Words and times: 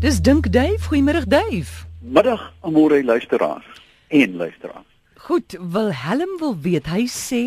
Dis 0.00 0.22
Dink 0.22 0.46
Dave, 0.48 0.80
goeiemôre 0.88 1.26
Dave. 1.28 1.84
Middag 2.00 2.52
amore 2.60 3.04
luisteraars 3.04 3.66
en 4.08 4.36
luisteraars. 4.36 4.86
Goed, 5.14 5.58
Wilhelm 5.72 6.38
wil 6.38 6.56
weet, 6.56 6.88
hy 6.88 7.04
sê 7.04 7.42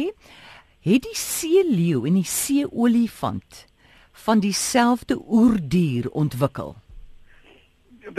het 0.86 1.02
die 1.02 1.18
seeleeu 1.18 2.04
en 2.06 2.20
die 2.20 2.30
seeolifant 2.30 3.64
van 4.28 4.46
dieselfde 4.46 5.18
oerdier 5.26 6.12
ontwikkel? 6.14 6.76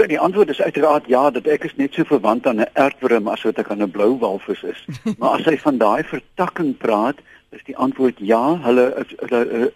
Die 0.03 0.19
antwoord 0.19 0.51
is 0.51 0.63
uiteraard 0.67 1.07
ja, 1.07 1.29
dat 1.31 1.47
ek 1.47 1.71
is 1.71 1.79
net 1.79 1.95
so 1.95 2.03
verwant 2.03 2.51
aan 2.51 2.59
'n 2.59 2.73
aardworm 2.75 3.31
as 3.31 3.47
wat 3.47 3.63
ek 3.63 3.71
aan 3.71 3.87
'n 3.87 3.95
blou 3.95 4.19
walvis 4.19 4.67
is. 4.67 4.83
maar 5.23 5.39
as 5.39 5.47
hy 5.47 5.59
van 5.63 5.79
daai 5.79 6.03
vertakking 6.03 6.75
praat, 6.77 7.23
is 7.55 7.63
die 7.71 7.77
antwoord 7.77 8.19
ja, 8.19 8.59
hulle 8.67 8.91
is 8.99 9.15
hulle 9.23 9.73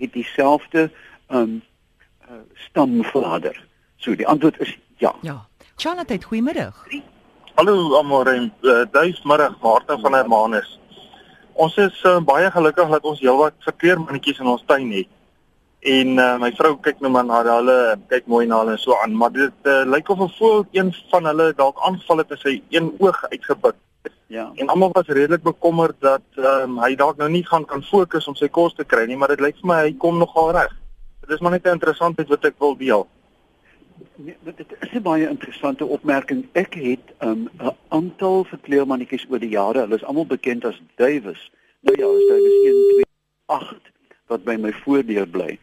het 0.00 0.12
dieselfde 0.12 0.88
um 1.28 1.60
uh, 2.24 2.40
stamvader. 2.54 3.68
So 4.00 4.16
die 4.16 4.26
antwoord 4.26 4.60
is 4.60 4.78
ja. 4.96 5.14
Ja. 5.20 5.46
Charlotte, 5.76 6.22
goeiemiddag. 6.22 6.86
Hallo 7.54 7.94
almal 7.96 8.26
en 8.26 8.52
uh, 8.60 8.82
duismiddag 8.90 9.58
Martin 9.60 10.00
van 10.00 10.14
Hermanus. 10.14 10.78
Ons 11.52 11.76
is 11.76 12.04
uh, 12.08 12.16
baie 12.24 12.50
gelukkig 12.50 12.88
dat 12.88 13.04
ons 13.04 13.20
heelwat 13.20 13.58
verkeermannetjies 13.66 14.40
in 14.40 14.48
ons 14.48 14.64
tuin 14.66 14.88
het. 14.94 15.10
En 15.92 16.16
uh, 16.16 16.30
my 16.40 16.50
vrou 16.56 16.72
kyk 16.80 17.04
nou 17.04 17.12
maar 17.12 17.28
na 17.28 17.42
hulle, 17.44 17.76
kyk 18.08 18.24
mooi 18.32 18.46
na 18.48 18.62
hulle 18.62 18.78
en 18.78 18.80
so 18.80 18.96
aan, 19.02 19.12
maar 19.16 19.36
dit 19.36 19.68
uh, 19.68 19.84
lyk 19.84 20.08
of 20.08 20.24
'n 20.24 20.32
voël 20.38 20.66
een 20.72 20.94
van 21.12 21.28
hulle 21.32 21.52
dalk 21.60 21.84
aanval 21.84 22.24
het 22.24 22.32
en 22.32 22.40
sy 22.40 22.56
een 22.72 22.92
oog 22.98 23.20
uitgebuk. 23.28 23.76
Ja. 24.32 24.50
En 24.54 24.68
almal 24.68 24.96
was 24.96 25.12
redelik 25.12 25.42
bekommerd 25.42 26.00
dat 26.00 26.24
um, 26.36 26.78
hy 26.80 26.94
dalk 26.94 27.16
nou 27.16 27.28
nie 27.28 27.44
gaan 27.44 27.64
kan 27.64 27.82
fokus 27.82 28.28
om 28.28 28.34
sy 28.34 28.48
kos 28.48 28.74
te 28.74 28.84
kry 28.84 29.04
nie, 29.04 29.16
maar 29.16 29.28
dit 29.28 29.40
lyk 29.40 29.60
vir 29.60 29.68
my 29.68 29.80
hy 29.84 29.96
kom 29.98 30.18
nogal 30.18 30.52
reg. 30.56 30.76
Dit 31.20 31.36
is 31.36 31.40
maar 31.40 31.50
net 31.50 31.66
'n 31.66 31.76
interessantheid 31.76 32.28
wat 32.28 32.44
ek 32.44 32.56
wil 32.58 32.76
deel. 32.76 33.08
Nee, 34.14 34.36
dit 34.42 34.66
is 34.80 34.92
'n 34.92 35.02
baie 35.02 35.28
interessante 35.28 35.84
opmerking. 35.84 36.48
Ek 36.52 36.74
het 36.74 37.06
um, 37.18 37.48
'n 37.58 37.64
um, 37.66 37.70
aantal 37.88 38.44
verkleurmannetjies 38.44 39.26
oor 39.28 39.38
die 39.38 39.48
jare, 39.48 39.80
hulle 39.80 39.94
is 39.94 40.04
almal 40.04 40.26
bekend 40.26 40.64
as 40.64 40.82
Davis. 40.94 41.50
Nou 41.80 41.96
ja, 41.98 42.06
is 42.18 42.28
Davis 42.28 42.58
1 42.64 42.74
2 42.92 43.04
8 43.46 43.90
wat 44.26 44.44
by 44.44 44.56
my 44.56 44.72
voordeur 44.72 45.28
bly. 45.28 45.58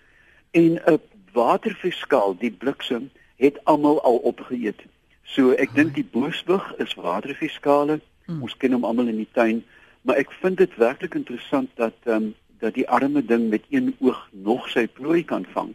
En 0.51 0.81
'n 0.85 0.99
waterviskaal, 1.31 2.37
die 2.37 2.51
bliksem, 2.51 3.09
het 3.35 3.59
almal 3.63 4.01
al 4.01 4.17
opgeëet. 4.17 4.81
So 5.23 5.51
ek 5.51 5.75
dink 5.75 5.93
die 5.95 6.07
boosbug 6.11 6.75
is 6.77 6.93
waterviskale. 6.93 7.99
Hmm. 8.25 8.41
Ons 8.41 8.57
ken 8.57 8.71
hom 8.71 8.83
almal 8.83 9.07
in 9.07 9.17
die 9.17 9.31
tuin, 9.31 9.63
maar 10.01 10.15
ek 10.15 10.31
vind 10.31 10.57
dit 10.57 10.75
werklik 10.75 11.15
interessant 11.15 11.69
dat 11.75 11.93
ehm 12.03 12.15
um, 12.15 12.35
dat 12.59 12.73
die 12.73 12.89
arme 12.89 13.25
ding 13.25 13.49
met 13.49 13.63
een 13.69 13.95
oog 13.99 14.29
nog 14.31 14.69
sy 14.69 14.87
plooi 14.87 15.23
kan 15.23 15.45
vang. 15.53 15.73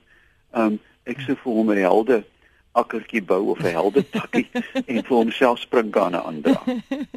Ehm 0.50 0.64
um, 0.64 0.80
ek 1.02 1.18
sê 1.18 1.36
vir 1.38 1.52
hom 1.52 1.70
'n 1.70 1.76
helde 1.76 2.24
akkertjie 2.72 3.22
bou 3.22 3.50
of 3.52 3.58
'n 3.58 3.72
helde 3.76 4.02
takkie 4.10 4.48
en 4.90 5.04
vir 5.04 5.16
homself 5.16 5.58
springkane 5.58 6.22
aandra. 6.22 6.62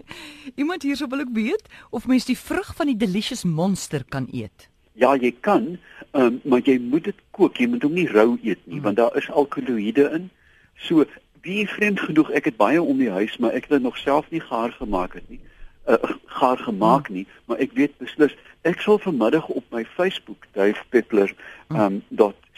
Iemand 0.62 0.84
hierso 0.84 1.08
wil 1.08 1.24
ek 1.24 1.34
weet 1.34 1.68
of 1.90 2.08
mens 2.08 2.26
die 2.26 2.38
vrug 2.38 2.76
van 2.76 2.92
die 2.92 2.98
delicious 2.98 3.44
monster 3.44 4.04
kan 4.10 4.28
eet. 4.32 4.70
Ja, 4.94 5.16
jy 5.16 5.36
kan, 5.40 5.78
um, 6.12 6.40
maar 6.44 6.62
jy 6.64 6.80
moet 6.80 7.04
dit 7.04 7.20
kook. 7.32 7.58
Jy 7.58 7.68
moet 7.68 7.84
hom 7.84 7.94
nie 7.94 8.08
rou 8.08 8.38
eet 8.44 8.62
nie, 8.64 8.80
mm. 8.80 8.84
want 8.84 8.96
daar 8.96 9.16
is 9.16 9.32
alkaloïde 9.32 10.08
in. 10.12 10.30
So, 10.76 11.04
wie 11.42 11.68
vreemd 11.68 12.00
genoeg, 12.00 12.32
ek 12.32 12.46
het 12.46 12.58
baie 12.58 12.82
om 12.82 12.98
die 12.98 13.12
huis, 13.12 13.38
maar 13.38 13.52
ek 13.52 13.68
het 13.68 13.78
dit 13.78 13.84
nog 13.84 13.98
self 13.98 14.30
nie 14.32 14.40
gaar 14.40 14.72
gemaak 14.72 15.14
het 15.20 15.28
nie. 15.30 15.40
Uh, 15.86 16.00
gaar 16.26 16.58
gemaak 16.58 17.10
mm. 17.10 17.16
nie, 17.16 17.28
maar 17.46 17.60
ek 17.60 17.76
weet 17.76 17.98
beslis 18.02 18.34
ek 18.66 18.82
sal 18.82 18.98
vanmiddag 18.98 19.46
op 19.54 19.64
my 19.70 19.84
Facebook 19.86 20.48
Dave 20.58 20.82
Peppler 20.90 21.36
mm. 21.70 22.02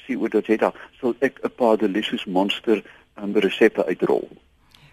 Um 0.09 0.29
dot 0.29 0.45
co.za 0.45 0.73
sal 0.99 1.15
ek 1.19 1.39
'n 1.43 1.55
paar 1.55 1.77
delicious 1.77 2.25
monster 2.25 2.83
um, 3.15 3.33
resepte 3.35 3.85
uitrol. 3.85 4.27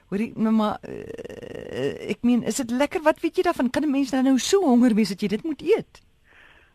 Hoorie, 0.09 0.33
mamma, 0.37 0.79
uh, 0.89 2.11
ek 2.11 2.19
meen, 2.23 2.43
is 2.43 2.57
dit 2.57 2.71
lekker? 2.71 3.03
Wat 3.03 3.21
weet 3.21 3.37
jy 3.37 3.43
daarvan? 3.43 3.71
Kan 3.71 3.83
'n 3.83 3.91
mens 3.91 4.11
nou 4.11 4.23
nou 4.23 4.39
so 4.39 4.61
honger 4.61 4.95
wees 4.95 5.09
dat 5.09 5.21
jy 5.21 5.29
dit 5.29 5.43
moet 5.43 5.63
eet? 5.63 6.03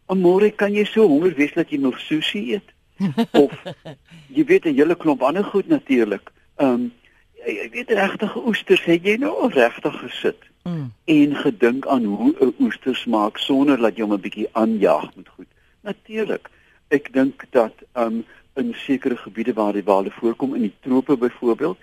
Môre 0.10 0.50
kan 0.56 0.74
jy 0.74 0.86
so 0.86 1.08
honger 1.08 1.36
wees 1.36 1.54
dat 1.54 1.70
jy 1.70 1.78
nog 1.78 2.00
sushi 2.00 2.54
eet? 2.54 2.74
of 3.32 3.52
jy 4.36 4.44
weet 4.46 4.66
'n 4.66 4.76
hele 4.76 4.96
klomp 4.96 5.22
ander 5.22 5.44
goed 5.44 5.68
natuurlik. 5.68 6.32
Ehm 6.56 6.74
um, 6.74 6.92
jy 7.46 7.70
weet 7.72 7.92
regtig 7.96 8.36
oesters, 8.36 8.84
het 8.84 9.04
jy 9.04 9.16
nou 9.16 9.48
regtig 9.54 9.96
gesit 10.00 10.42
mm. 10.68 10.92
en 11.06 11.36
gedink 11.36 11.88
aan 11.88 12.04
hoe 12.04 12.34
'n 12.40 12.54
oester 12.60 12.96
smaak 12.96 13.38
sonder 13.38 13.78
dat 13.78 13.96
jy 13.96 14.04
hom 14.04 14.14
'n 14.14 14.22
bietjie 14.22 14.50
aanjaag 14.52 15.16
met 15.16 15.30
goed? 15.30 15.48
Natuurlik. 15.82 16.50
Ek 16.90 17.14
dink 17.14 17.46
dat 17.54 17.74
um, 17.94 18.24
in 18.58 18.74
sekere 18.74 19.18
gebiede 19.18 19.54
waar 19.54 19.74
die 19.74 19.86
wale 19.86 20.12
voorkom 20.12 20.56
in 20.56 20.62
die 20.62 20.76
trope 20.82 21.18
byvoorbeeld, 21.18 21.78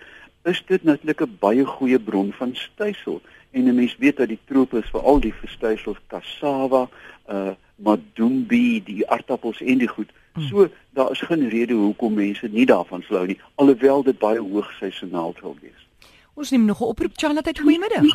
is 0.44 0.62
dit 0.66 0.82
natuurlik 0.82 1.20
'n 1.22 1.36
baie 1.40 1.64
goeie 1.64 1.98
bron 1.98 2.32
van 2.32 2.54
stysel. 2.54 3.20
En 3.50 3.64
'n 3.64 3.74
mens 3.74 3.96
weet 3.96 4.16
dat 4.16 4.28
die 4.28 4.38
trope 4.44 4.78
is 4.78 4.90
veral 4.90 5.20
die 5.20 5.34
verstysels 5.34 5.98
cassava, 6.06 6.88
uh 7.30 7.54
madumbi, 7.76 8.82
die 8.84 9.08
aardappels 9.10 9.60
en 9.60 9.78
die 9.78 9.88
goed. 9.88 10.10
Hmm. 10.32 10.46
So 10.48 10.68
daar 10.90 11.10
is 11.10 11.20
geen 11.20 11.48
rede 11.48 11.74
hoekom 11.74 12.14
mense 12.14 12.48
nie 12.48 12.66
daarvan 12.66 13.02
slou 13.02 13.26
nie, 13.26 13.40
alhoewel 13.54 14.02
dit 14.02 14.18
baie 14.18 14.40
hoog 14.40 14.72
seisoonaal 14.78 15.34
sal 15.40 15.56
wees. 15.60 15.86
Ons 16.34 16.50
neem 16.50 16.64
nog 16.64 16.80
'n 16.80 16.84
oproep 16.84 17.12
Charlotte, 17.14 17.60
goeiemiddag. 17.60 18.02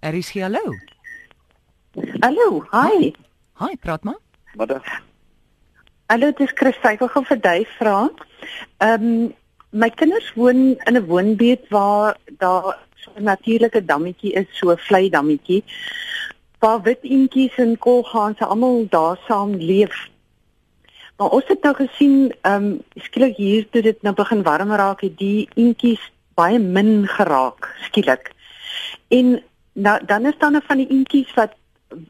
Er 0.00 0.14
is 0.14 0.30
hier 0.30 0.42
hallo. 0.42 0.74
Hallo, 2.20 2.66
hi. 2.70 3.12
Hi, 3.58 3.76
praat 3.80 4.04
maar. 4.04 4.23
Middag. 4.54 4.86
Hallo, 6.06 6.30
dit 6.30 6.40
is 6.46 6.52
Chris, 6.54 6.76
ek 6.86 7.00
wil 7.02 7.10
vir 7.26 7.38
jou 7.42 7.64
vra. 7.78 7.96
Ehm 8.86 9.06
um, 9.06 9.32
my 9.74 9.88
kinders 9.90 10.28
woon 10.38 10.76
in 10.86 10.96
'n 10.96 11.06
woonbuurt 11.08 11.64
waar 11.74 12.14
daar 12.38 12.78
so 12.94 13.10
'n 13.16 13.24
natuurlike 13.26 13.84
dammetjie 13.84 14.32
is, 14.32 14.46
so 14.52 14.70
'n 14.70 14.78
vlei 14.78 15.10
dammetjie 15.10 15.64
waar 16.60 16.82
wit 16.82 17.02
eentjies 17.02 17.56
en 17.56 17.78
kolgaanse 17.78 18.44
almal 18.44 18.86
daar 18.88 19.18
saam 19.26 19.54
leef. 19.54 19.96
Maar 21.16 21.28
ons 21.28 21.44
het 21.48 21.62
nou 21.62 21.74
gesien, 21.74 22.34
ehm 22.42 22.64
um, 22.64 22.82
skielik 22.94 23.36
hier 23.36 23.68
toe 23.70 23.82
dit 23.82 24.02
nou 24.02 24.14
begin 24.14 24.42
warm 24.42 24.70
raak, 24.70 25.00
het 25.00 25.18
die 25.18 25.48
eentjies 25.54 26.12
baie 26.34 26.58
min 26.58 27.08
geraak 27.08 27.74
skielik. 27.80 28.30
En 29.08 29.42
nou 29.72 30.04
dan 30.06 30.26
is 30.26 30.38
daar 30.38 30.50
nou 30.50 30.62
van 30.66 30.76
die 30.76 30.90
eentjies 30.90 31.34
wat 31.34 31.52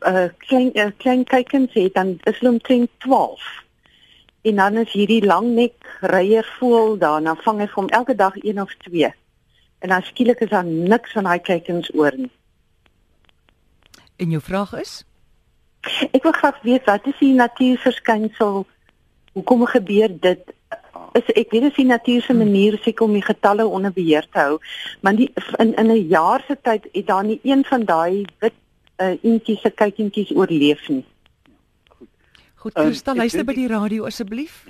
uh 0.06 0.28
klein 0.46 0.70
uh, 0.74 0.90
klein 0.96 1.24
kykens 1.24 1.72
het 1.72 1.94
dan 1.94 2.18
is 2.22 2.38
hulle 2.38 2.52
omtrent 2.52 2.90
12. 2.98 3.42
En 4.42 4.56
dan 4.56 4.76
is 4.76 4.92
hierdie 4.92 5.24
langnek 5.24 5.98
reiervoël 6.00 6.98
daar, 6.98 7.22
dan 7.22 7.36
vang 7.36 7.60
hy 7.60 7.68
hom 7.74 7.88
elke 7.88 8.14
dag 8.14 8.34
een 8.36 8.60
of 8.60 8.74
twee. 8.84 9.12
En 9.78 9.88
dan 9.88 10.02
skielik 10.02 10.40
is 10.40 10.50
daar 10.50 10.64
niks 10.64 11.12
van 11.12 11.24
daai 11.24 11.38
kykens 11.38 11.90
oor 11.94 12.12
nie. 12.16 12.30
En 14.16 14.30
jou 14.30 14.42
vraag 14.42 14.72
is? 14.80 15.04
Ek 16.12 16.22
wil 16.22 16.32
graag 16.32 16.60
weet 16.62 16.84
wat 16.84 17.06
is 17.06 17.18
die 17.20 17.34
natuurverskynsel? 17.34 18.66
Hoekom 19.32 19.66
gebeur 19.66 20.12
dit? 20.20 20.52
Is 21.18 21.30
ek 21.34 21.50
weet 21.52 21.68
dis 21.68 21.78
die 21.78 21.88
natuur 21.88 22.22
se 22.22 22.34
manier 22.34 22.78
seker 22.82 23.06
om 23.06 23.16
die 23.16 23.24
getalle 23.24 23.66
onder 23.66 23.92
beheer 23.92 24.26
te 24.30 24.38
hou, 24.38 24.58
maar 25.00 25.16
die, 25.18 25.30
in 25.58 25.74
in 25.74 25.90
'n 25.90 26.08
jaar 26.08 26.44
se 26.46 26.56
tyd 26.62 26.88
het 26.92 27.06
daar 27.06 27.24
nie 27.24 27.40
een 27.42 27.64
van 27.64 27.84
daai 27.84 28.24
wit 28.38 28.54
uh, 29.00 29.14
eentjies 29.22 29.60
se 29.60 29.70
kykientjies 29.70 30.30
oorleef 30.34 30.88
nie. 30.88 31.04
Goed. 31.88 32.08
Goed, 32.54 32.72
Christa, 32.78 33.10
um, 33.10 33.16
luister 33.16 33.44
by 33.44 33.54
die 33.54 33.68
radio 33.70 34.04
asseblief. 34.04 34.64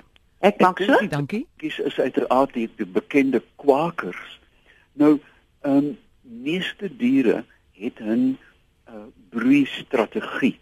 Ek 0.44 0.60
maak 0.60 0.80
so. 0.84 0.98
Dankie. 1.08 1.46
Kies 1.56 1.78
is 1.78 1.98
uiteraard 1.98 2.52
die, 2.52 2.68
die 2.76 2.88
bekende 2.88 3.42
kwakers. 3.56 4.40
Nou, 4.92 5.18
ehm 5.64 5.76
um, 5.76 5.92
meeste 6.24 6.88
diere 6.96 7.44
het 7.76 8.00
'n 8.00 8.38
uh, 8.88 9.06
broeistrategie. 9.30 10.58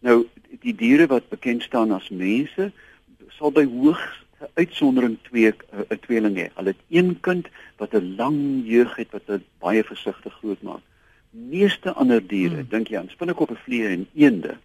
Nou 0.00 0.26
die 0.60 0.74
diere 0.74 1.06
wat 1.06 1.28
bekend 1.28 1.62
staan 1.62 1.92
as 1.92 2.08
mense 2.08 2.72
sal 3.28 3.52
by 3.52 3.64
hoogs 3.64 4.24
uitsondering 4.54 5.18
twee 5.22 5.52
'n 5.52 5.56
uh, 5.72 5.80
uh, 5.88 5.98
tweeling 6.00 6.36
hê. 6.36 6.48
Hulle 6.54 6.74
het 6.74 6.84
een 6.88 7.20
kind 7.20 7.48
wat 7.76 7.92
'n 7.92 8.14
lang 8.16 8.62
jeug 8.64 8.96
het 8.96 9.10
wat 9.10 9.22
hulle 9.26 9.42
baie 9.58 9.84
versigtig 9.84 10.32
grootmaak. 10.32 10.80
Meeste 11.30 11.92
ander 11.92 12.26
diere, 12.26 12.62
hmm. 12.62 12.68
dink 12.68 12.88
jy 12.88 12.98
aan 12.98 13.08
spinnekoppe, 13.08 13.56
vliee 13.64 13.88
en 13.88 14.06
eende, 14.14 14.56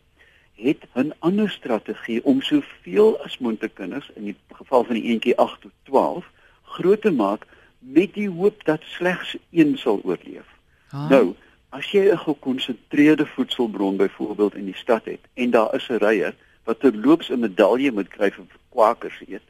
het 0.56 0.86
'n 0.96 1.14
ander 1.20 1.50
strategie 1.50 2.24
om 2.24 2.42
soveel 2.42 3.18
as 3.24 3.38
moontlik 3.38 3.76
kinders 3.76 4.10
in 4.16 4.24
die 4.24 4.36
geval 4.54 4.84
van 4.84 4.96
die 4.96 5.04
eentjie 5.12 5.38
8 5.38 5.62
tot 5.62 5.72
12 5.84 6.26
groot 6.64 7.02
te 7.02 7.12
maak 7.12 7.46
met 7.80 8.14
die 8.14 8.30
hoop 8.30 8.64
dat 8.64 8.82
slegs 8.84 9.38
een 9.52 9.78
sal 9.78 10.02
oorleef. 10.04 10.48
Ah. 10.90 11.10
Nou, 11.10 11.36
As 11.76 11.92
jy 11.92 12.08
'n 12.12 12.18
gekonsentreerde 12.18 13.26
voedselbron 13.26 13.98
byvoorbeeld 13.98 14.56
in 14.56 14.66
die 14.66 14.76
stad 14.76 15.06
het 15.06 15.20
en 15.34 15.50
daar 15.52 15.76
is 15.76 15.88
'n 15.90 16.00
ryer 16.00 16.36
wat 16.64 16.80
terloops 16.80 17.30
'n 17.30 17.40
medalje 17.40 17.92
moet 17.92 18.08
kry 18.08 18.32
vir 18.32 18.46
kwakers 18.70 19.20
eet. 19.28 19.44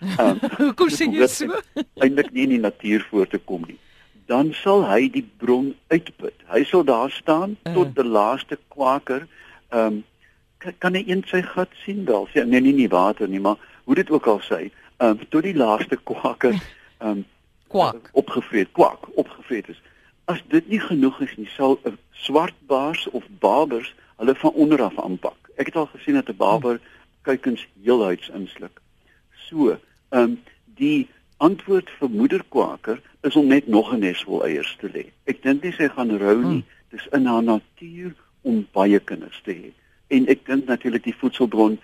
Um, 0.18 0.38
Hoekom 0.56 0.88
sê 0.88 1.04
jy 1.12 1.26
so? 1.26 1.60
Eindelik 1.94 2.30
nie 2.32 2.42
in 2.42 2.48
die 2.48 2.58
natuur 2.58 3.06
voor 3.10 3.26
te 3.26 3.38
kom 3.38 3.64
nie. 3.66 3.78
Dan 4.30 4.52
sal 4.54 4.84
hy 4.86 5.08
die 5.10 5.24
bron 5.42 5.72
uitput. 5.90 6.44
Hy 6.52 6.62
sal 6.68 6.84
daar 6.86 7.10
staan 7.10 7.56
uh. 7.64 7.74
tot 7.74 7.94
die 7.96 8.06
laaste 8.06 8.58
kwaker 8.74 9.26
ehm 9.70 10.00
um, 10.00 10.04
kan 10.78 10.92
hy 10.92 11.00
in 11.08 11.22
sy 11.24 11.40
gat 11.42 11.72
sien 11.84 12.04
wel. 12.04 12.26
Sê 12.30 12.44
nee 12.44 12.60
nee 12.60 12.76
nie 12.76 12.88
water 12.92 13.28
nie, 13.28 13.40
maar 13.40 13.56
hoe 13.88 13.96
dit 13.96 14.10
ook 14.10 14.26
al 14.28 14.42
sê, 14.44 14.68
ehm 15.00 15.16
um, 15.16 15.28
tot 15.32 15.46
die 15.46 15.56
laaste 15.56 15.96
kwaker 15.96 16.54
ehm 16.60 17.10
um, 17.10 17.24
kwak 17.70 18.10
opgevreet 18.18 18.72
kwak 18.76 19.08
opgevreet 19.14 19.68
is. 19.72 19.80
As 20.30 20.42
dit 20.52 20.68
nie 20.68 20.80
genoeg 20.82 21.20
is 21.26 21.34
nie, 21.38 21.48
sal 21.56 21.78
'n 21.86 21.98
swartbaars 22.26 23.06
of 23.10 23.24
babers 23.40 23.94
hulle 24.18 24.34
van 24.34 24.52
onder 24.52 24.82
af 24.82 24.98
aanpak. 24.98 25.50
Ek 25.56 25.70
het 25.70 25.76
al 25.76 25.88
gesien 25.94 26.14
dat 26.14 26.28
'n 26.28 26.36
baber 26.36 26.80
kuikens 27.22 27.66
heelhuids 27.82 28.28
insluk. 28.28 28.80
So, 29.48 29.78
ehm 30.10 30.22
um, 30.22 30.42
die 30.80 31.08
antwoord 31.40 31.90
vir 31.98 32.10
moederkwaker 32.12 33.00
is 33.26 33.36
om 33.36 33.48
net 33.48 33.68
nog 33.68 33.92
'n 33.92 34.00
nes 34.00 34.22
vol 34.28 34.44
eiers 34.44 34.76
te 34.80 34.88
lê. 34.88 35.04
Ek 35.26 35.42
dink 35.42 35.62
nie 35.64 35.72
sy 35.72 35.88
gaan 35.88 36.12
rou 36.18 36.36
nie. 36.42 36.62
Hmm. 36.62 36.64
Dis 36.90 37.06
in 37.12 37.26
haar 37.26 37.42
natuur 37.42 38.14
om 38.42 38.66
baie 38.72 39.00
kinders 39.00 39.40
te 39.44 39.52
hê. 39.52 39.72
En 40.08 40.28
ek 40.28 40.46
dink 40.46 40.66
natuurlik 40.66 41.04
die 41.04 41.16
voedselbron 41.20 41.78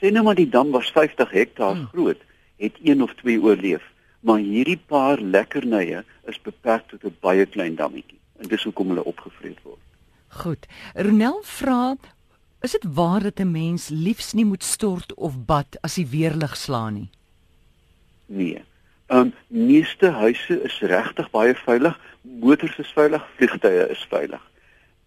sê 0.00 0.12
nou 0.12 0.24
maar 0.24 0.34
die 0.34 0.50
dam 0.50 0.70
was 0.70 0.90
50 0.90 1.30
hektaar 1.30 1.74
hmm. 1.74 1.88
groot, 1.92 2.20
het 2.56 2.74
een 2.82 3.02
of 3.02 3.14
twee 3.14 3.40
oorleef, 3.42 3.82
maar 4.20 4.38
hierdie 4.38 4.80
paar 4.86 5.20
lekkernye 5.20 6.04
is 6.26 6.42
beperk 6.42 6.88
tot 6.88 7.04
'n 7.04 7.16
baie 7.20 7.46
klein 7.46 7.74
dammetjie 7.74 8.18
en 8.38 8.48
dis 8.48 8.62
hoekom 8.62 8.88
hulle 8.88 9.04
opgevreet 9.04 9.58
word. 9.62 9.82
Goed. 10.28 10.66
Ronel 10.94 11.40
vra 11.42 11.96
Is 12.60 12.70
dit 12.70 12.86
waar 12.94 13.22
dat 13.22 13.38
'n 13.38 13.50
mens 13.50 13.88
liefs 13.88 14.32
nie 14.32 14.44
moet 14.44 14.64
stort 14.64 15.14
of 15.14 15.44
bad 15.44 15.78
as 15.80 15.94
die 15.94 16.06
weerlig 16.06 16.56
slaan 16.56 16.94
nie? 16.94 17.10
Nee. 18.26 18.64
Um, 19.08 19.32
meeste 19.48 20.10
huise 20.10 20.62
is 20.62 20.78
regtig 20.80 21.30
baie 21.30 21.54
veilig. 21.54 21.96
Motors 22.22 22.78
is 22.78 22.92
veilig, 22.92 23.24
vliegtye 23.36 23.86
is 23.88 24.02
veilig. 24.10 24.42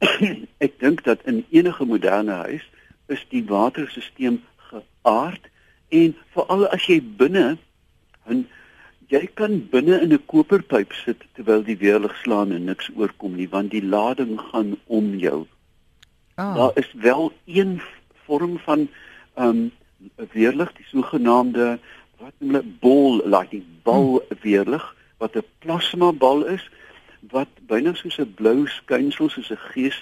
ek 0.66 0.80
dink 0.82 1.04
dat 1.06 1.22
in 1.30 1.44
enige 1.54 1.86
moderne 1.86 2.40
huis 2.48 2.66
is 3.14 3.22
die 3.30 3.44
waterstelsel 3.46 4.40
geaard 4.72 5.46
en 5.94 6.16
veral 6.34 6.66
as 6.74 6.88
jy 6.90 6.98
binne 7.20 7.60
'n 8.26 8.48
jy 9.12 9.22
kan 9.38 9.60
binne 9.70 10.00
in 10.02 10.14
'n 10.18 10.26
koperpyp 10.34 10.94
sit 11.04 11.22
terwyl 11.36 11.62
die 11.68 11.78
weerlig 11.78 12.16
slaan 12.24 12.56
en 12.58 12.66
niks 12.66 12.90
oorkom 12.96 13.36
nie 13.36 13.50
want 13.54 13.72
die 13.72 13.86
lading 13.86 14.40
gaan 14.50 14.78
om 14.88 15.14
jou. 15.16 15.46
Oh. 16.42 16.56
Daar 16.56 16.74
is 16.76 16.90
wel 16.94 17.34
een 17.46 17.82
vorm 18.26 18.58
van 18.66 18.88
ehm 19.36 19.48
um, 19.48 19.72
weerlig, 20.32 20.74
die 20.74 20.86
sogenaamde 20.90 21.80
wat 22.22 22.34
noem 22.38 22.54
hulle 22.54 22.64
bol 22.82 23.22
lightning 23.26 23.66
bal 23.84 24.20
hmm. 24.20 24.40
weerlig 24.46 24.86
wat 25.18 25.36
'n 25.36 25.46
plasma 25.64 26.12
bal 26.12 26.46
is 26.46 26.70
wat 27.34 27.50
byna 27.68 27.94
soos 27.94 28.18
'n 28.20 28.34
blou 28.40 28.68
skynsel 28.68 29.30
soos 29.30 29.50
'n 29.52 29.62
gees 29.74 29.98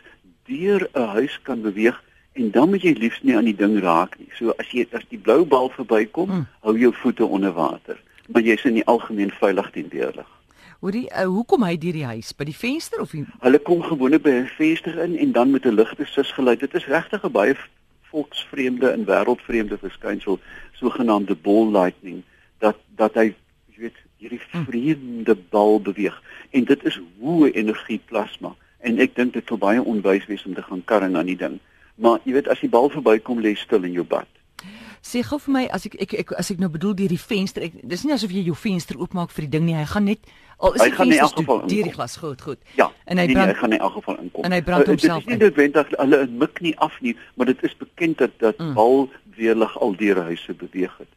deur 0.48 0.88
'n 0.94 1.08
huis 1.16 1.40
kan 1.44 1.62
beweeg 1.62 1.98
en 2.34 2.52
dan 2.52 2.70
moet 2.70 2.82
jy 2.82 2.94
liefs 2.98 3.22
nie 3.22 3.36
aan 3.36 3.50
die 3.50 3.56
ding 3.56 3.80
raak 3.84 4.20
nie. 4.20 4.30
So 4.38 4.54
as 4.58 4.72
jy 4.72 4.88
as 4.92 5.06
die 5.10 5.20
blou 5.20 5.46
bal 5.46 5.70
verbykom, 5.70 6.30
hmm. 6.30 6.48
hou 6.62 6.78
jou 6.78 6.94
voete 6.94 7.26
onder 7.26 7.52
water, 7.52 7.98
maar 8.28 8.42
jy's 8.42 8.64
in 8.64 8.80
die 8.80 8.86
algemeen 8.86 9.32
veilig 9.32 9.72
teen 9.72 9.90
weerlig. 9.90 10.28
Hoorie, 10.80 11.10
uh, 11.12 11.26
hoe 11.28 11.46
kom 11.46 11.64
hy 11.64 11.76
deur 11.78 11.98
die 11.98 12.06
huis? 12.06 12.32
By 12.32 12.46
die 12.48 12.56
venster 12.56 13.02
of 13.04 13.12
die... 13.12 13.26
Hulle 13.44 13.60
kom 13.60 13.82
gewoonlik 13.84 14.24
by 14.24 14.32
'n 14.32 14.48
venster 14.56 14.96
in 15.04 15.18
en 15.18 15.32
dan 15.32 15.52
met 15.52 15.66
'n 15.66 15.76
ligte 15.76 16.06
sus 16.06 16.32
geluid. 16.32 16.60
Dit 16.60 16.74
is 16.74 16.86
regtig 16.88 17.24
'n 17.24 17.32
baie 17.32 17.56
volksvreemde 18.10 18.92
en 18.92 19.06
wêreldvreemde 19.06 19.78
verskynsel, 19.78 20.40
sogenaamde 20.74 21.36
ball 21.36 21.72
lightning, 21.72 22.24
dat 22.60 22.78
dat 22.96 23.16
hy 23.16 23.34
weet 23.80 23.96
hierdie 24.20 24.42
hm. 24.52 24.64
vreemde 24.68 25.36
bal 25.50 25.82
beweeg 25.82 26.16
en 26.50 26.66
dit 26.68 26.84
is 26.84 27.00
hoë 27.22 27.54
energie 27.56 28.02
plasma 28.12 28.56
en 28.80 29.00
ek 29.04 29.16
dink 29.16 29.36
dit 29.36 29.48
sou 29.48 29.60
baie 29.60 29.82
onwys 29.84 30.28
wees 30.28 30.44
om 30.48 30.56
te 30.56 30.64
gaan 30.66 30.84
karring 30.88 31.16
aan 31.20 31.28
die 31.32 31.40
ding. 31.40 31.60
Maar 32.00 32.20
jy 32.24 32.38
weet 32.38 32.52
as 32.52 32.62
die 32.64 32.72
bal 32.72 32.88
verbykom 32.92 33.42
lê 33.44 33.56
stil 33.60 33.84
in 33.88 33.96
jou 33.98 34.06
bad. 34.08 34.28
Sê 35.06 35.24
gou 35.24 35.40
vir 35.40 35.54
my 35.54 35.64
as 35.76 35.86
ek, 35.90 35.96
ek 36.06 36.14
ek 36.24 36.34
as 36.40 36.52
ek 36.52 36.62
nou 36.62 36.70
bedoel 36.70 36.96
deur 37.00 37.12
die 37.12 37.20
venster, 37.22 37.66
ek, 37.70 37.78
dis 37.84 38.04
nie 38.04 38.14
asof 38.16 38.34
jy 38.36 38.44
jou 38.50 38.56
venster 38.58 39.00
oopmaak 39.00 39.32
vir 39.36 39.48
die 39.48 39.54
ding 39.58 39.68
nie. 39.70 39.78
Hy 39.78 39.86
gaan 39.94 40.10
net 40.10 40.32
al 40.58 40.76
is 40.76 40.84
hy 40.84 40.90
gaan 40.96 41.14
in 41.14 41.22
elk 41.24 41.38
geval 41.38 41.62
deur 41.68 41.88
die 41.88 41.96
glas 41.96 42.18
goed, 42.20 42.42
goed. 42.42 42.60
Ja. 42.76 42.90
En 43.06 43.22
hy 43.22 43.30
nee, 43.30 43.38
brand 43.38 43.52
nee, 43.52 43.56
hy 43.56 43.62
gaan 43.62 43.78
in 43.78 43.86
elk 43.86 43.96
geval 44.00 44.20
inkom. 44.26 44.44
En 44.44 44.58
hy 44.58 44.62
brand 44.66 44.84
uh, 44.84 44.92
homself. 44.94 45.24
Dit 45.24 45.32
is 45.32 45.38
nie 45.38 45.46
noodwendig 45.46 45.96
hulle 45.96 46.26
mik 46.44 46.60
nie 46.66 46.76
af 46.84 47.00
nie, 47.06 47.16
maar 47.36 47.52
dit 47.52 47.64
is 47.64 47.78
bekend 47.80 48.20
dat 48.20 48.36
dat 48.44 48.60
mm. 48.60 48.76
bal 48.76 49.08
weerlig 49.40 49.80
al 49.80 49.96
deur 49.96 50.20
huise 50.28 50.58
beweeg 50.60 50.98
het 51.00 51.12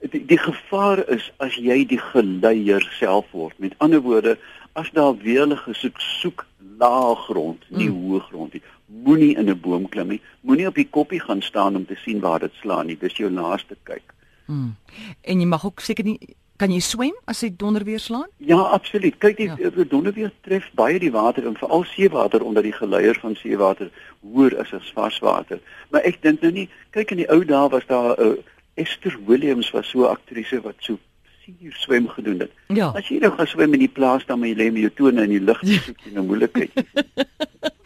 die, 0.00 0.24
die 0.24 0.38
gevaar 0.38 1.02
is 1.12 1.30
as 1.42 1.56
jy 1.60 1.82
die 1.88 2.00
geleier 2.00 2.84
self 2.98 3.30
word. 3.32 3.56
Met 3.62 3.76
ander 3.84 4.02
woorde, 4.04 4.36
as 4.78 4.90
daar 4.96 5.16
weerlig 5.22 5.62
gesoek 5.66 6.00
soek 6.00 6.46
laag 6.80 7.26
grond, 7.28 7.64
nie 7.70 7.88
mm. 7.88 8.00
hoë 8.02 8.22
grond 8.28 8.56
nie. 8.56 8.62
Moenie 8.86 9.36
in 9.36 9.50
'n 9.50 9.60
boom 9.60 9.88
klim 9.88 10.08
nie. 10.08 10.22
Moenie 10.40 10.66
op 10.66 10.74
die 10.74 10.88
koppie 10.90 11.20
gaan 11.20 11.42
staan 11.42 11.76
om 11.76 11.86
te 11.86 11.94
sien 11.94 12.20
waar 12.20 12.38
dit 12.38 12.52
slaan 12.60 12.86
nie. 12.86 12.98
Dis 12.98 13.16
jou 13.16 13.30
laaste 13.30 13.76
kyk. 13.82 14.14
Mm. 14.46 14.76
En 15.20 15.40
jy 15.40 15.46
mag 15.46 15.64
ook 15.64 15.80
seker 15.80 16.04
nie 16.04 16.18
kan 16.56 16.72
jy 16.72 16.80
swem 16.80 17.16
as 17.28 17.42
dit 17.44 17.56
donder 17.58 17.84
weer 17.84 18.00
slaan? 18.00 18.28
Ja, 18.36 18.58
absoluut. 18.58 19.18
Kyk, 19.20 19.36
die, 19.36 19.48
ja. 19.48 19.70
die 19.70 19.86
donder 19.88 20.14
weer 20.16 20.32
tref 20.46 20.68
baie 20.78 20.98
die 21.02 21.12
water 21.12 21.46
en 21.48 21.56
veral 21.58 21.84
seewater 21.92 22.44
omdat 22.44 22.64
die 22.64 22.72
geleier 22.72 23.18
van 23.20 23.36
seewater 23.36 23.90
hoër 24.20 24.58
is 24.64 24.72
as 24.76 24.92
varswater. 24.96 25.60
Maar 25.92 26.06
ek 26.08 26.22
dink 26.24 26.44
nou 26.44 26.52
nie, 26.52 26.68
kyk 26.96 27.12
in 27.12 27.24
die 27.24 27.30
ou 27.32 27.42
dae 27.44 27.68
was 27.72 27.86
daar 27.90 28.14
'n 28.16 28.22
uh, 28.24 28.36
Esther 28.76 29.16
Williams 29.26 29.70
was 29.70 29.90
so 29.90 30.04
'n 30.04 30.16
aktrise 30.16 30.60
wat 30.60 30.76
so 30.78 30.98
suur 31.44 31.72
swem 31.72 32.08
gedoen 32.08 32.40
het. 32.40 32.52
Ja. 32.68 32.92
As 32.94 33.08
jy 33.08 33.18
nou 33.18 33.32
gaan 33.36 33.46
swem 33.46 33.72
in 33.74 33.84
die 33.84 33.92
plaas 33.92 34.26
dan 34.26 34.38
moet 34.38 34.48
jy 34.48 34.56
lê 34.56 34.72
met 34.72 34.82
jou 34.82 34.90
tone 34.90 35.22
in 35.22 35.30
die 35.30 35.40
lug 35.40 35.60
soek 35.60 36.00
jy 36.04 36.10
'n 36.10 36.14
nou 36.14 36.24
moeilikheid. 36.24 36.72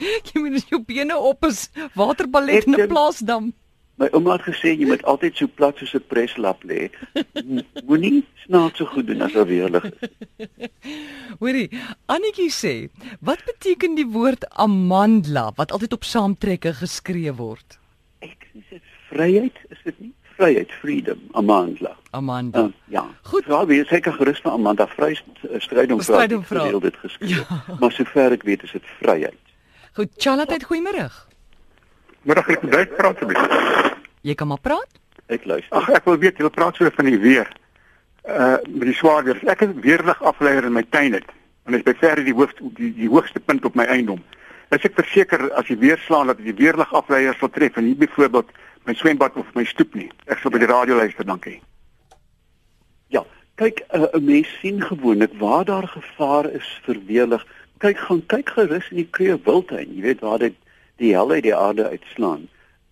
jy 0.33 0.43
moet 0.43 0.69
jou 0.69 0.81
bene 0.87 1.17
op 1.17 1.45
is 1.49 1.69
waterballet 1.95 2.67
in 2.67 2.77
'n 2.77 2.89
plaasdam. 2.89 3.53
My 4.01 4.09
ouma 4.17 4.39
het 4.39 4.47
gesê 4.49 4.73
jy 4.73 4.87
moet 4.89 5.03
altyd 5.05 5.37
so 5.37 5.47
plat 5.47 5.77
soos 5.77 5.95
'n 5.95 6.05
preslap 6.09 6.63
lê. 6.65 6.89
Moenie 7.85 8.25
snaaks 8.47 8.79
so 8.79 8.87
goed 8.87 9.07
doen 9.07 9.23
as 9.23 9.33
daar 9.33 9.47
weerlig 9.47 9.85
is. 9.85 9.99
Hoorie, 11.41 11.69
Annetjie 12.07 12.51
sê, 12.51 12.89
wat 13.21 13.45
beteken 13.45 13.95
die 13.95 14.09
woord 14.09 14.49
amandla 14.57 15.53
wat 15.57 15.73
altyd 15.73 15.93
op 15.93 16.05
saamtrekke 16.05 16.73
geskryf 16.81 17.37
word? 17.37 17.79
Ek 18.25 18.49
sê 18.55 18.81
dit 18.81 18.89
vryheid, 19.11 19.57
is 19.69 19.85
dit 19.85 20.01
nie? 20.01 20.15
vryheid, 20.41 20.71
freedom, 20.81 21.21
Amanda. 21.33 21.97
Amanda. 22.11 22.59
Uh, 22.59 22.73
ja. 22.89 23.05
Goed. 23.23 23.45
Ja, 23.47 23.67
wie 23.67 23.85
seker 23.85 24.13
gerus 24.13 24.41
vir 24.41 24.53
Amanda 24.53 24.87
vry 24.89 25.13
stryd 25.61 25.93
om 25.93 26.01
vrou. 26.01 26.81
Dit 26.81 26.97
geskryf. 26.97 27.29
Ja. 27.51 27.77
Maar 27.81 27.93
sover 27.93 28.33
ek 28.33 28.47
weet 28.49 28.65
is 28.65 28.73
dit 28.73 28.87
vryheid. 29.03 29.50
Goed, 29.99 30.11
Charlotte, 30.17 30.59
goeiemôre. 30.65 31.09
Môre 32.23 32.43
ek 32.47 32.63
moet 32.63 32.77
dit 32.77 32.93
praat 32.95 33.17
asseblief. 33.17 33.97
Jy 34.23 34.35
kan 34.39 34.51
maar 34.51 34.61
praat. 34.63 34.99
Ek 35.33 35.47
luister. 35.49 35.73
Ag, 35.75 35.89
ek 35.99 36.07
wil 36.07 36.19
weet 36.23 36.39
jy 36.39 36.47
wil 36.47 36.55
praat 36.55 36.79
so 36.79 36.91
van 36.95 37.09
die 37.09 37.19
weer. 37.19 37.49
Uh 38.29 38.59
met 38.69 38.87
die 38.91 38.95
swaar 38.95 39.25
weer. 39.27 39.41
Ek 39.51 39.65
het 39.65 39.73
weerlig 39.83 40.21
afleier 40.23 40.69
in 40.69 40.77
my 40.77 40.85
tuin 40.95 41.17
het. 41.17 41.27
En 41.67 41.75
dit 41.75 41.83
is 41.83 41.99
baie 42.01 42.25
die 42.27 42.37
hoogste 42.37 42.71
die, 42.77 42.93
die 42.99 43.09
hoogste 43.11 43.41
punt 43.41 43.65
op 43.65 43.79
my 43.79 43.89
eiendom. 43.91 44.23
As 44.71 44.85
ek 44.87 44.95
verseker 44.95 45.49
as 45.59 45.71
jy 45.73 45.79
weer 45.81 45.99
slaan 46.07 46.31
dat 46.31 46.39
die 46.39 46.55
weerlig 46.55 46.93
afleier 46.95 47.35
sal 47.41 47.51
tref 47.51 47.79
en 47.81 47.89
nie 47.89 47.99
byvoorbeeld 47.99 48.53
my 48.87 48.95
swembad 48.95 49.35
of 49.41 49.49
my 49.59 49.65
stoep 49.67 49.97
nie. 49.99 50.11
Ek 50.31 50.39
sal 50.39 50.55
by 50.55 50.61
die 50.63 50.71
radio 50.71 51.01
luister, 51.01 51.27
dankie. 51.27 51.59
Ja, 53.11 53.25
kyk 53.59 53.83
eh, 53.89 54.01
'n 54.01 54.07
uh, 54.15 54.23
mens 54.23 54.51
sien 54.61 54.79
gewoonlik 54.83 55.35
waar 55.41 55.65
daar 55.65 55.89
gevaar 55.89 56.47
is 56.51 56.69
vir 56.87 57.03
weerlig. 57.07 57.47
Kyk 57.81 57.97
gaan 57.97 58.19
kyk 58.29 58.51
gerus 58.53 58.89
in 58.93 58.99
die 58.99 59.09
Kreeu 59.09 59.39
Wildtuin. 59.41 59.95
Jy 59.97 60.03
weet 60.05 60.19
waar 60.21 60.43
dit 60.43 60.57
die 61.01 61.15
hel 61.17 61.31
uit 61.33 61.47
die 61.47 61.55
aarde 61.57 61.87
uitslaan. 61.89 62.43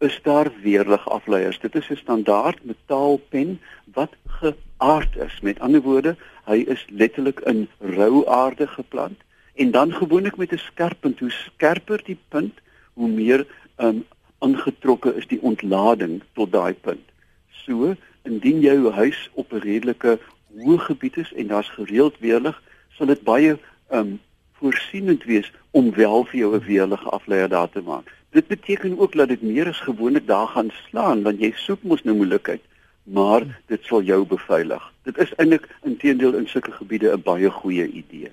Is 0.01 0.15
daar 0.25 0.49
weerlig 0.63 1.03
afleiers? 1.13 1.59
Dit 1.61 1.75
is 1.77 1.91
'n 1.91 2.01
standaard 2.01 2.65
metaalpen 2.65 3.61
wat 3.93 4.15
geaard 4.41 5.17
is. 5.17 5.41
Met 5.43 5.61
ander 5.61 5.83
woorde, 5.85 6.17
hy 6.45 6.65
is 6.75 6.87
letterlik 6.89 7.41
in 7.41 7.69
rou 7.81 8.25
aarde 8.27 8.67
geplant 8.67 9.21
en 9.55 9.71
dan 9.71 9.93
gewoonlik 9.93 10.37
met 10.37 10.53
'n 10.53 10.59
skerp 10.59 11.01
punt. 11.01 11.19
Hoe 11.19 11.31
skerper 11.31 12.01
die 12.05 12.19
punt, 12.29 12.55
hoe 12.93 13.09
meer 13.09 13.47
um, 13.77 14.05
aangetrokke 14.39 15.15
is 15.15 15.27
die 15.27 15.43
ontlading 15.43 16.23
tot 16.33 16.53
daai 16.53 16.75
punt. 16.75 17.05
So, 17.51 17.95
indien 18.23 18.61
jou 18.61 18.91
huis 18.91 19.31
op 19.35 19.53
'n 19.53 19.61
redelike 19.61 20.19
hoë 20.57 20.79
gebied 20.79 21.17
is 21.17 21.33
en 21.33 21.47
daar's 21.47 21.69
gereeld 21.69 22.19
weerlig, 22.19 22.63
sal 22.89 23.07
dit 23.07 23.23
baie 23.23 23.59
um 23.91 24.21
voorsienend 24.61 25.25
wees 25.25 25.53
om 25.71 25.95
wel 25.95 26.25
vir 26.25 26.39
jou 26.39 26.55
'n 26.57 26.65
weerlige 26.67 27.09
afleier 27.09 27.49
daar 27.49 27.71
te 27.71 27.81
maak. 27.81 28.13
Dit 28.31 28.47
beteken 28.47 28.99
ook 28.99 29.13
dat 29.13 29.29
dit 29.29 29.43
meer 29.43 29.69
as 29.69 29.81
gewoonlik 29.81 30.27
daar 30.27 30.47
gaan 30.47 30.71
slaan 30.89 31.23
want 31.23 31.41
jy 31.41 31.53
soek 31.57 31.83
mos 31.83 32.03
nou 32.03 32.17
moeilikheid, 32.17 32.63
maar 33.03 33.47
dit 33.67 33.85
sal 33.85 34.03
jou 34.03 34.27
beveilig. 34.27 34.93
Dit 35.03 35.19
is 35.19 35.35
eintlik 35.35 35.69
intedeel 35.83 36.35
in 36.35 36.49
sulke 36.49 36.73
gebiede 36.73 37.13
'n 37.13 37.23
baie 37.23 37.51
goeie 37.51 37.87
idee. 37.87 38.31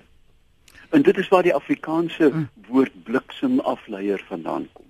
En 0.90 1.02
dit 1.02 1.16
is 1.16 1.28
waar 1.28 1.42
die 1.42 1.54
Afrikaanse 1.54 2.30
hm. 2.30 2.44
woord 2.68 2.92
bliksemafleier 3.04 4.24
vandaan 4.28 4.68
kom. 4.72 4.84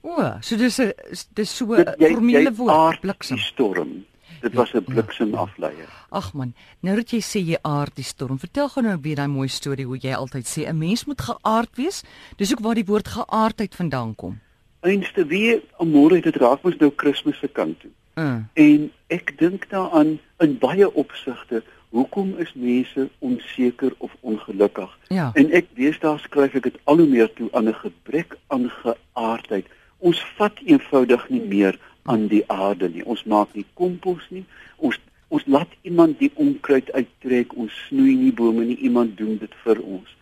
O, 0.00 0.36
so 0.40 0.56
dis 0.56 0.78
'n 0.80 0.92
dis 1.34 1.56
so 1.56 1.74
'n 1.74 1.94
formele 1.98 2.52
woord 2.54 3.00
bliksem 3.00 3.38
storm. 3.38 4.04
Dit 4.46 4.54
was 4.54 4.72
'n 4.72 4.84
bliksemafleier. 4.84 5.88
Ag 6.08 6.32
man, 6.32 6.54
nou 6.80 6.96
dat 6.96 7.10
jy 7.10 7.20
sê 7.20 7.40
jy 7.42 7.58
aard 7.62 7.94
die 7.96 8.04
storm, 8.04 8.38
vertel 8.38 8.68
gou 8.68 8.84
nou 8.84 8.98
weer 9.02 9.16
daai 9.16 9.28
mooi 9.28 9.48
storie 9.48 9.86
hoe 9.86 9.98
jy 9.98 10.14
altyd 10.14 10.46
sê 10.46 10.68
'n 10.68 10.78
mens 10.78 11.04
moet 11.04 11.20
geaard 11.20 11.76
wees. 11.76 12.04
Dis 12.36 12.52
ook 12.52 12.60
waar 12.60 12.74
die 12.74 12.84
woord 12.84 13.08
geaardheid 13.08 13.74
vandaan 13.74 14.14
kom. 14.14 14.38
Einste 14.80 15.26
wie 15.26 15.62
môre 15.78 16.20
dit 16.20 16.36
raak 16.36 16.62
mos 16.62 16.76
nou 16.78 16.90
Kersfees 16.90 17.38
se 17.38 17.48
kant 17.48 17.80
toe. 17.80 17.90
Uh. 18.14 18.38
En 18.52 18.92
ek 19.06 19.38
dink 19.38 19.68
daaraan 19.70 20.18
in 20.38 20.58
baie 20.58 20.94
opsigte, 20.94 21.62
hoekom 21.88 22.34
is 22.38 22.52
mense 22.54 23.08
onseker 23.18 23.92
of 23.98 24.16
ongelukkig? 24.20 24.98
Ja. 25.08 25.30
En 25.34 25.50
ek 25.50 25.66
deesdae 25.74 26.18
skryf 26.18 26.54
ek 26.54 26.62
dit 26.62 26.78
al 26.84 26.96
hoe 26.96 27.06
meer 27.06 27.32
toe 27.32 27.48
aan 27.52 27.68
'n 27.68 27.74
gebrek 27.74 28.36
aan 28.46 28.70
geaardheid. 28.70 29.66
Ons 29.98 30.24
vat 30.36 30.58
eenvoudig 30.64 31.28
nie 31.28 31.40
meer 31.40 31.78
aan 32.06 32.26
die 32.26 32.44
aarde 32.46 32.88
nie. 32.88 33.04
Ons 33.04 33.24
maak 33.24 33.54
nie 33.54 33.66
kompos 33.74 34.26
nie. 34.30 34.44
Ons 34.76 34.98
ons 35.28 35.42
laat 35.50 35.72
iemand 35.82 36.18
die 36.18 36.30
onkruid 36.34 36.92
uittrek. 36.92 37.54
Ons 37.58 37.74
snoei 37.88 38.14
nie 38.14 38.32
bome 38.32 38.64
nie. 38.64 38.76
Iemand 38.86 39.16
doen 39.18 39.38
dit 39.38 39.54
vir 39.64 39.80
ons. 39.82 40.16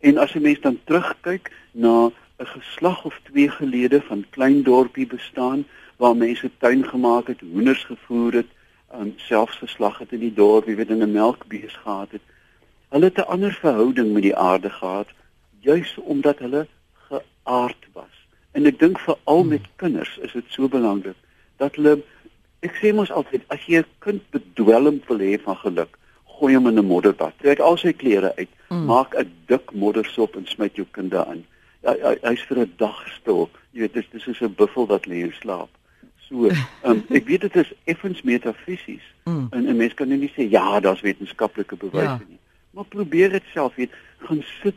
En 0.00 0.18
as 0.18 0.34
'n 0.34 0.42
mens 0.42 0.60
dan 0.60 0.78
terugkyk 0.84 1.52
na 1.72 2.10
'n 2.38 2.46
geslag 2.56 3.04
of 3.04 3.20
twee 3.22 3.48
gelede 3.48 4.02
van 4.02 4.24
klein 4.30 4.62
dorpie 4.62 5.06
bestaan 5.06 5.64
waar 5.96 6.16
mense 6.16 6.50
tuin 6.58 6.84
gemaak 6.84 7.26
het, 7.26 7.40
hoenders 7.40 7.84
gevoer 7.84 8.32
het, 8.32 8.50
um, 8.94 9.12
selfs 9.16 9.56
geslag 9.56 9.98
het 9.98 10.12
in 10.12 10.18
die 10.20 10.34
dorp, 10.34 10.66
jy 10.66 10.74
weet 10.74 10.90
in 10.90 11.02
'n 11.02 11.12
melkbees 11.12 11.76
gehad 11.84 12.10
het. 12.10 12.20
Hulle 12.88 13.04
het 13.04 13.18
'n 13.18 13.30
ander 13.34 13.52
verhouding 13.52 14.12
met 14.12 14.22
die 14.22 14.36
aarde 14.36 14.70
gehad, 14.70 15.08
juis 15.60 15.96
omdat 15.98 16.38
hulle 16.38 16.66
was. 17.08 17.18
En 17.18 17.22
ek 18.72 18.80
dink 18.80 18.98
veral 19.04 19.44
met 19.44 19.68
kinders 19.76 20.16
is 20.24 20.32
dit 20.32 20.44
so 20.56 20.68
belangrik 20.72 21.18
dat 21.60 21.76
hulle 21.76 22.00
ek 22.66 22.78
sê 22.78 22.92
mos 22.94 23.10
altyd 23.10 23.44
as 23.54 23.64
jy 23.66 23.82
'n 23.82 23.90
kind 24.04 24.22
bedwelm 24.34 25.00
wil 25.08 25.18
hê 25.18 25.38
van 25.44 25.56
geluk, 25.64 25.98
gooi 26.38 26.54
hom 26.54 26.68
in 26.70 26.78
'n 26.78 26.86
modderbad. 26.86 27.34
Trek 27.38 27.60
al 27.60 27.76
sy 27.76 27.92
klere 27.92 28.32
uit, 28.36 28.48
mm. 28.70 28.86
maak 28.86 29.14
'n 29.18 29.30
dik 29.46 29.72
moddersop 29.72 30.36
en 30.36 30.46
smyt 30.46 30.76
jou 30.76 30.86
kind 30.90 31.10
daarin. 31.10 31.44
Ja, 31.82 31.94
hy, 31.94 32.16
hy's 32.22 32.42
vir 32.48 32.58
'n 32.58 32.72
dag 32.78 32.98
stil. 33.18 33.50
Jy 33.72 33.80
weet 33.80 33.94
dis 33.94 34.10
dis 34.12 34.26
is 34.26 34.40
'n 34.40 34.54
buffel 34.54 34.86
wat 34.86 35.06
lê 35.06 35.22
en 35.22 35.34
slaap. 35.40 35.70
So, 36.28 36.50
um, 36.84 37.04
ek 37.18 37.26
weet 37.26 37.40
dit 37.40 37.56
is 37.56 37.72
effens 37.84 38.22
metafisies. 38.22 39.06
Mm. 39.24 39.48
En 39.50 39.66
'n 39.66 39.76
mens 39.76 39.94
kan 39.94 40.08
nou 40.08 40.18
nie 40.18 40.32
sê 40.36 40.48
ja, 40.50 40.80
daar's 40.80 41.02
wetenskaplike 41.02 41.76
bewyse 41.76 42.18
ja. 42.18 42.20
nie. 42.28 42.38
Maar 42.70 42.84
probeer 42.84 43.30
dit 43.30 43.44
self 43.52 43.74
weet, 43.74 43.92
gaan 44.18 44.42
sit 44.62 44.74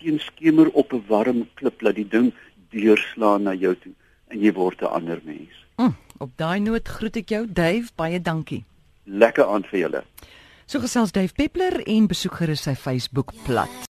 teen 0.00 0.18
skemer 0.20 0.68
op 0.72 0.92
'n 0.92 1.04
warm 1.06 1.48
klip 1.54 1.80
laat 1.80 1.94
die 1.94 2.08
ding 2.08 2.32
deurslaan 2.70 3.42
na 3.42 3.54
jou 3.54 3.74
toe 3.74 3.92
en 4.28 4.40
jy 4.40 4.52
word 4.52 4.82
'n 4.82 4.86
ander 4.86 5.20
mens. 5.24 5.54
Mm, 5.76 5.94
op 6.18 6.30
daai 6.36 6.60
noot 6.60 6.88
groet 6.88 7.16
ek 7.16 7.28
jou 7.28 7.46
Dave, 7.46 7.92
baie 7.96 8.20
dankie. 8.20 8.64
Lekker 9.04 9.44
aan 9.44 9.64
vir 9.64 9.80
julle. 9.80 10.04
So 10.66 10.80
gesels 10.80 11.12
Dave 11.12 11.34
Peppler 11.34 11.82
en 11.86 12.06
besoek 12.06 12.34
gerus 12.34 12.62
sy 12.62 12.74
Facebook 12.74 13.32
bladsy. 13.44 13.84